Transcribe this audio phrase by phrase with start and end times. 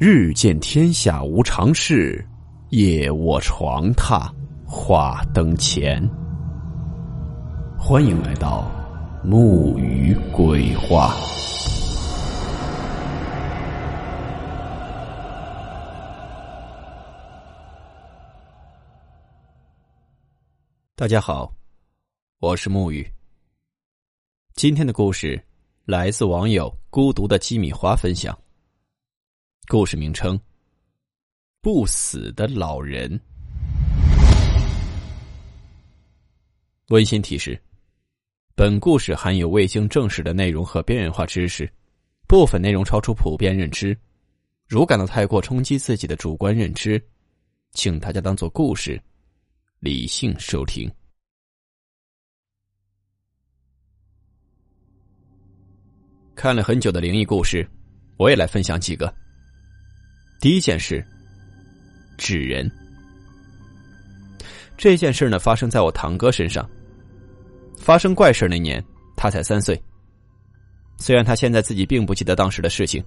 [0.00, 2.24] 日见天下无常事，
[2.68, 4.30] 夜卧床榻
[4.64, 6.00] 话灯前。
[7.76, 8.70] 欢迎来到
[9.24, 11.16] 木鱼鬼话。
[20.94, 21.52] 大家好，
[22.38, 23.04] 我是木鱼。
[24.54, 25.44] 今天的故事
[25.84, 28.38] 来自网友孤独的鸡米花分享。
[29.70, 30.40] 故事名称：
[31.60, 33.20] 不死的老人。
[36.86, 37.62] 温馨提示：
[38.54, 41.70] 本故事含有未经证实的内容和边缘化知识，
[42.26, 43.94] 部分内容超出普遍认知。
[44.66, 46.98] 如感到太过冲击自己的主观认知，
[47.72, 48.98] 请大家当做故事，
[49.80, 50.90] 理性收听。
[56.34, 57.68] 看了很久的灵异故事，
[58.16, 59.14] 我也来分享几个。
[60.40, 61.04] 第一件事，
[62.16, 62.70] 纸人。
[64.76, 66.68] 这件事呢，发生在我堂哥身上。
[67.76, 68.84] 发生怪事那年，
[69.16, 69.80] 他才三岁。
[70.96, 73.02] 虽然他现在自己并不记得当时的事情，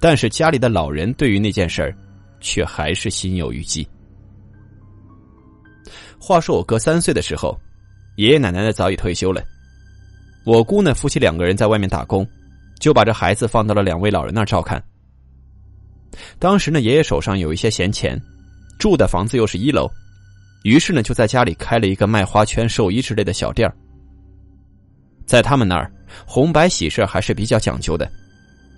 [0.00, 1.92] 但是家里的老人对于那件事儿，
[2.38, 3.84] 却还是心有余悸。
[6.20, 7.58] 话说我哥三岁的时候，
[8.14, 9.42] 爷爷奶奶呢早已退休了，
[10.44, 12.24] 我姑呢夫妻两个人在外面打工，
[12.78, 14.80] 就把这孩子放到了两位老人那儿照看。
[16.38, 18.20] 当时呢，爷爷手上有一些闲钱，
[18.78, 19.90] 住的房子又是一楼，
[20.62, 23.70] 于是呢，就在家里开了一个卖花圈、寿衣之类的小店
[25.26, 25.90] 在他们那儿，
[26.26, 28.10] 红白喜事还是比较讲究的，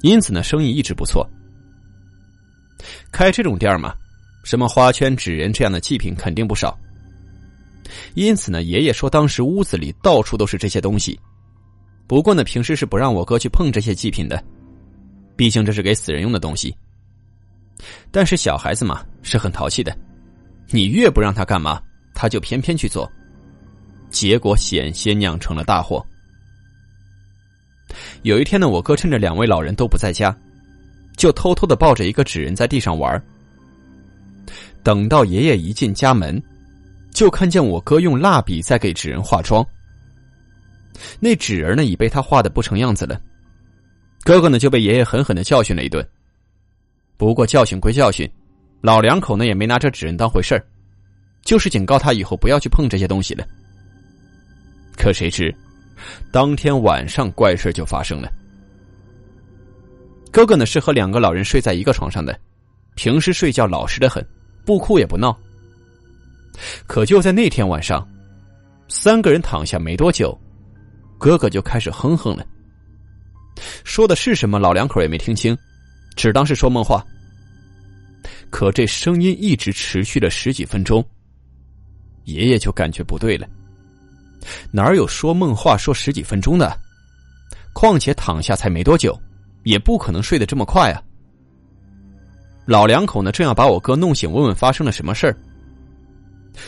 [0.02, 1.28] 因此呢，生意一直不错。
[3.10, 3.94] 开这种店嘛，
[4.44, 6.78] 什么花圈、纸人这样的祭品肯定不少。
[8.14, 11.18] 因此呢，爷爷说当时屋子里到处都是这些东西。
[12.06, 14.42] 不过呢，平时是不让我哥去碰这些祭品的，
[15.36, 16.74] 毕竟这是给死人用的东西。
[18.10, 19.96] 但是小孩子嘛是很淘气的，
[20.70, 21.80] 你越不让他干嘛，
[22.14, 23.10] 他就偏偏去做，
[24.10, 26.04] 结果险些酿成了大祸。
[28.22, 30.36] 有一天呢，我哥趁着两位老人都不在家，
[31.16, 33.22] 就偷偷的抱着一个纸人在地上玩。
[34.82, 36.42] 等到爷爷一进家门，
[37.12, 39.64] 就看见我哥用蜡笔在给纸人化妆。
[41.20, 43.20] 那纸人呢已被他画的不成样子了，
[44.24, 46.06] 哥哥呢就被爷爷狠狠的教训了一顿。
[47.16, 48.30] 不过教训归教训，
[48.80, 50.64] 老两口呢也没拿这纸人当回事儿，
[51.42, 53.46] 就是警告他以后不要去碰这些东西了。
[54.96, 55.54] 可谁知，
[56.30, 58.30] 当天晚上怪事就发生了。
[60.30, 62.38] 哥哥呢是和两个老人睡在一个床上的，
[62.94, 64.24] 平时睡觉老实的很，
[64.66, 65.34] 不哭也不闹。
[66.86, 68.06] 可就在那天晚上，
[68.88, 70.38] 三个人躺下没多久，
[71.16, 72.46] 哥哥就开始哼哼了。
[73.84, 75.56] 说的是什么，老两口也没听清。
[76.16, 77.04] 只当是说梦话，
[78.50, 81.04] 可这声音一直持续了十几分钟，
[82.24, 83.46] 爷爷就感觉不对了。
[84.72, 86.76] 哪有说梦话说十几分钟的？
[87.72, 89.16] 况且躺下才没多久，
[89.64, 91.02] 也不可能睡得这么快啊！
[92.64, 95.36] 老两口呢，正要把我哥弄醒，问问发生了什么事儿。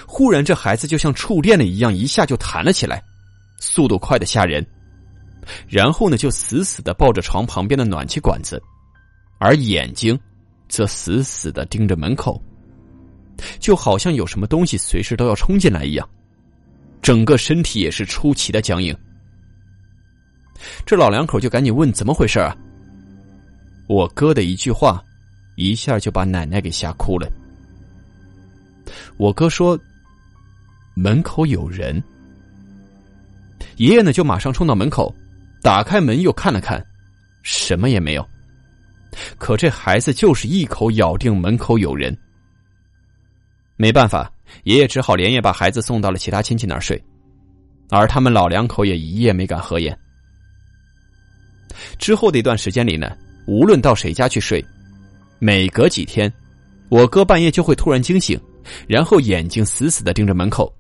[0.06, 3.03] 忽然，这孩子就像触电了一样，一下就弹了起来，
[3.58, 4.64] 速度快的吓人。
[5.66, 8.62] 然后呢，就死死的抱着床旁边的暖气管子。
[9.38, 10.19] 而眼睛，
[10.69, 12.41] 则死死的盯着门口，
[13.59, 16.09] 就好像有什么东西随时都要冲进来一样，
[17.00, 18.97] 整个身体也是出奇的僵硬。
[20.84, 22.56] 这老两口就赶紧问怎么回事啊？
[23.88, 25.03] 我哥的一句话，
[25.56, 27.31] 一下就把奶奶给吓哭了。
[29.16, 29.78] 我哥说
[30.97, 32.03] ：“门口有人。”
[33.76, 35.15] 爷爷呢就马上冲到门口，
[35.62, 36.84] 打开门又看了看，
[37.43, 38.28] 什么也没有。
[39.38, 42.16] 可这孩子就是一口咬定门口有人，
[43.76, 44.30] 没办法，
[44.64, 47.02] 爷爷只好连夜把孩子送到了其他亲戚那儿睡，
[47.90, 49.98] 而他们老两口也一夜没敢合眼。
[51.98, 53.16] 之后的一段时间里呢，
[53.46, 54.64] 无论到谁家去睡，
[55.38, 56.32] 每隔几天，
[56.88, 58.40] 我哥半夜就会突然惊醒，
[58.87, 60.72] 然后眼睛死死的盯着门口，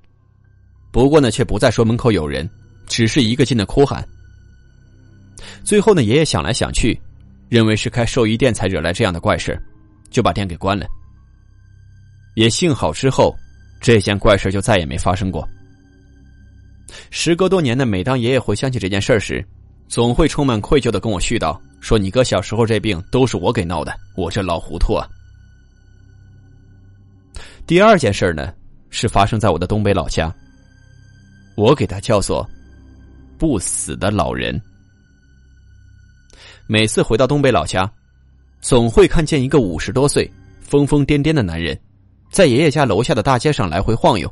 [0.90, 2.48] 不过呢，却不再说门口有人，
[2.86, 4.06] 只是一个劲的哭喊。
[5.62, 6.98] 最后呢，爷爷想来想去。
[7.48, 9.58] 认为是开兽医店才惹来这样的怪事，
[10.10, 10.86] 就把店给关了。
[12.34, 13.34] 也幸好之后，
[13.80, 15.48] 这件怪事就再也没发生过。
[17.10, 19.44] 时隔多年呢，每当爷爷回想起这件事时，
[19.88, 25.08] 总会充满愧疚的跟我絮叨说：“你哥小时候这病都是我给闹的，我这老糊涂啊。”
[27.66, 28.52] 第二件事呢，
[28.90, 30.34] 是发生在我的东北老家，
[31.56, 32.48] 我给他叫做
[33.38, 34.60] “不死的老人”。
[36.70, 37.90] 每次回到东北老家，
[38.60, 40.30] 总会看见一个五十多岁、
[40.60, 41.76] 疯疯癫癫的男人，
[42.30, 44.30] 在爷爷家楼下的大街上来回晃悠。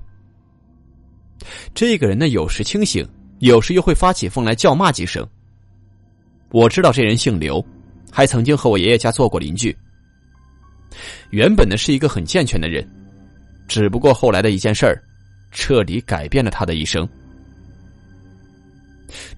[1.72, 5.26] 这个人呢，有时清醒，有时又会发起疯来叫骂几声。
[6.50, 7.64] 我知道这人姓刘，
[8.12, 9.74] 还曾经和我爷爷家做过邻居。
[11.30, 12.86] 原本呢是一个很健全的人，
[13.66, 15.02] 只不过后来的一件事儿，
[15.52, 17.08] 彻底改变了他的一生。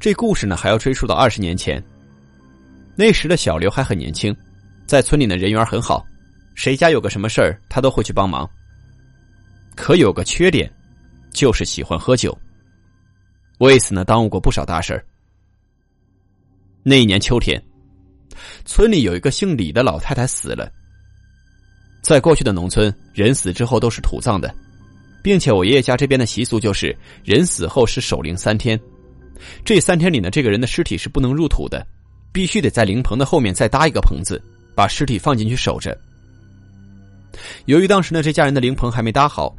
[0.01, 1.81] 这故事呢还要追溯到二十年前，
[3.01, 4.37] 那时的小刘还很年轻，
[4.85, 6.05] 在村里的人缘很好，
[6.57, 8.51] 谁家有个什么事儿，他都会去帮忙。
[9.77, 10.69] 可有个缺点，
[11.33, 12.37] 就是喜欢喝酒，
[13.59, 15.07] 为此呢耽误过不少大事儿。
[16.83, 17.63] 那一年秋天，
[18.65, 20.69] 村里有一个姓李的老太太死了。
[22.03, 24.53] 在过去的农村，人死之后都是土葬的，
[25.23, 26.93] 并且我爷爷家这边的习俗就是，
[27.23, 28.77] 人死后是守灵三天。
[29.65, 31.87] 这三天里呢，这个人的尸体是不能入土的，
[32.33, 34.43] 必须得在灵棚的后面再搭一个棚子，
[34.75, 35.97] 把尸体放进去守着。
[37.67, 39.55] 由于当时呢，这家人的灵棚还没搭好，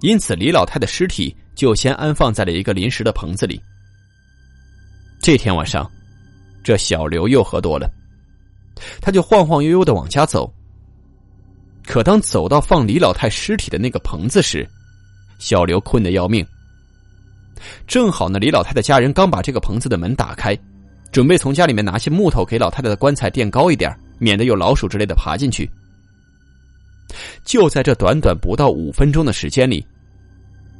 [0.00, 3.60] 因此李老太的尸体就先安放在了一个临时的棚子里。
[5.20, 5.90] 这天晚上，
[6.62, 7.90] 这小刘又喝多了，
[9.00, 10.52] 他就晃晃悠悠的往家走。
[11.84, 14.68] 可当走到放李老太尸体的那个棚子时，
[15.38, 16.46] 小刘困得要命。
[17.86, 20.56] 正好呢，李老太的家人刚把这个棚子的门打开，
[21.16, 25.66] 准备从家里面拿些木头给老太太的棺材垫高一点，免得有老鼠之类的爬进去。
[27.42, 29.82] 就在这短短不到五分钟的时间里，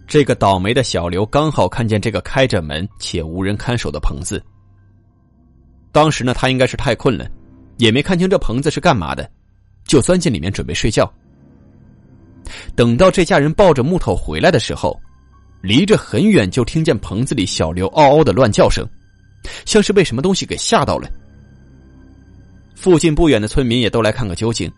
[0.06, 4.44] 这个倒霉的小刘刚好看见这个开着门且无人看守的棚子。
[5.90, 7.26] 当时呢，他应该是太困了，
[7.78, 9.26] 也没看清这棚子是干嘛的，
[9.86, 11.10] 就钻进里面准备睡觉。
[12.74, 15.00] 等到这家人抱着木头回来的时候。
[15.62, 18.86] 离着很远，就听见棚子里小刘嗷嗷的乱叫声，
[19.64, 21.08] 像是被什么东西给吓到了。
[22.75, 24.70] 附近不远的村民也都来看个究竟。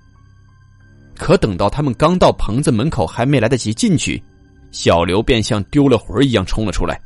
[1.16, 4.22] 可等到他们刚到棚子门口，还没来得及进去，
[4.70, 7.00] 小刘便像丢了魂一样冲了出来，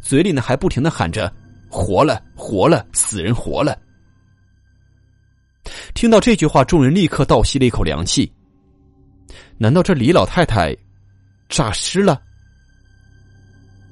[0.00, 1.32] 嘴里呢还不停的喊着
[1.68, 3.76] ：“活了，活了，死人活了！”
[5.92, 8.32] 听到这句话，众人立刻倒吸了一口凉气。
[9.58, 10.76] 难道这李老太太
[11.48, 12.22] 诈尸了？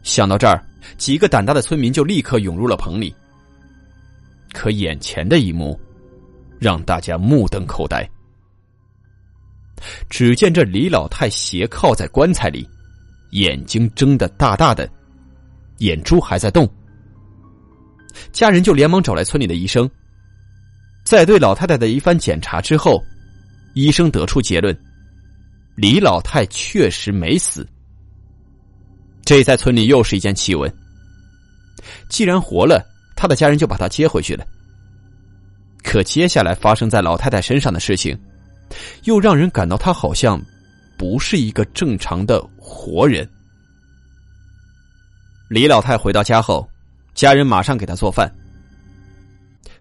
[0.05, 0.65] 想到这儿，
[0.97, 3.15] 几个胆大的村民就立刻涌入了棚里。
[4.53, 5.79] 可眼前的一幕，
[6.59, 8.09] 让大家目瞪口呆。
[10.09, 12.69] 只见这李老太斜靠在棺材里，
[13.31, 14.91] 眼睛睁得大大的，
[15.79, 16.69] 眼珠还在动。
[18.33, 19.89] 家人就连忙找来村里的医生，
[21.05, 23.01] 在对老太太的一番检查之后，
[23.75, 24.77] 医生得出结论：
[25.77, 27.65] 李老太确实没死。
[29.29, 30.75] 这在村里又是一件奇闻。
[32.09, 32.83] 既然活了，
[33.15, 34.43] 他的家人就把他接回去了。
[35.85, 38.19] 可接下来发生在老太太身上的事情，
[39.05, 40.41] 又让人感到他好像
[40.97, 43.29] 不是一个正常的活人。
[45.51, 46.67] 李老太回到家后，
[47.13, 48.35] 家人马上给他做饭。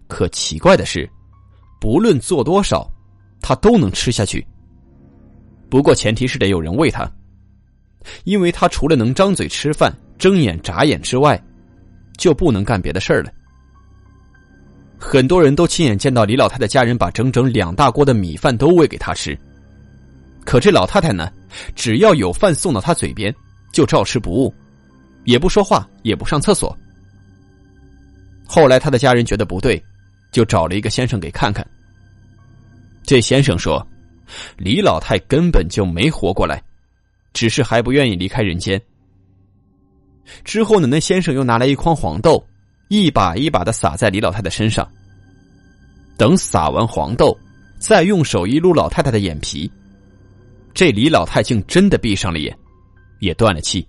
[0.08, 1.08] 可奇怪的是，
[1.80, 2.86] 不论做多少，
[3.40, 4.46] 他都能吃下去。
[5.70, 7.10] 不过前提是得有人喂他。
[8.24, 11.40] 因为他除了能张嘴吃饭、睁眼眨眼之外，
[12.16, 13.30] 就不能干别的事儿了。
[14.98, 19.38] 很多人都亲眼见到李老太的家人把整整两大锅的米饭都喂给他吃，
[20.44, 21.30] 可这老太太呢，
[21.76, 23.32] 只要有饭送到他嘴边，
[23.72, 24.52] 就照吃不误，
[25.24, 26.76] 也不说话，也不上厕所。
[28.44, 29.80] 后来他的家人觉得不对，
[30.32, 31.64] 就找了一个先生给看看。
[33.04, 33.86] 这先生说，
[34.56, 36.60] 李老太根本就没活过来。
[37.32, 38.80] 只是还不愿意离开人间。
[40.44, 42.44] 之后呢，那先生又拿来一筐黄豆，
[42.88, 44.86] 一把一把的撒在李老太太身上。
[46.16, 47.38] 等撒完黄豆，
[47.78, 49.70] 再用手一撸老太太的眼皮，
[50.74, 52.56] 这李老太竟真的闭上了眼，
[53.20, 53.86] 也断了气。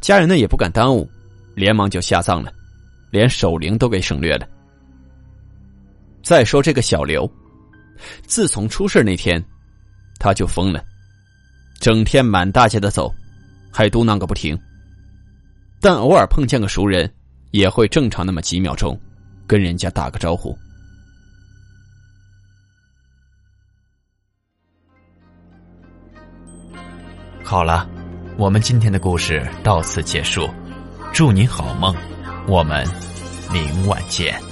[0.00, 1.08] 家人呢也不敢耽误，
[1.54, 2.52] 连忙就下葬了，
[3.10, 4.48] 连守灵都给省略了。
[6.22, 7.30] 再说这个小刘，
[8.26, 9.42] 自从出事那天，
[10.18, 10.84] 他就疯了。
[11.82, 13.12] 整天满大街的走，
[13.72, 14.56] 还嘟囔个不停。
[15.80, 17.12] 但偶尔碰见个熟人，
[17.50, 18.96] 也会正常那么几秒钟，
[19.48, 20.56] 跟人家打个招呼。
[27.42, 27.90] 好了，
[28.36, 30.48] 我们今天的故事到此结束，
[31.12, 31.92] 祝您好梦，
[32.46, 32.86] 我们
[33.52, 34.51] 明晚见。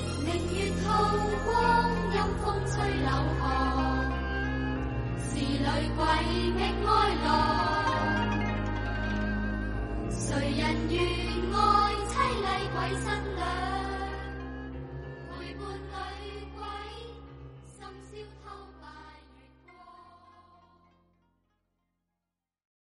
[6.02, 6.24] 哀，
[10.10, 10.98] 谁人愿
[11.52, 11.56] 爱
[12.08, 13.29] 凄厉鬼身？